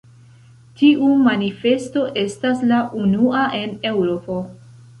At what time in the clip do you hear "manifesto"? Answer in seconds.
1.27-2.07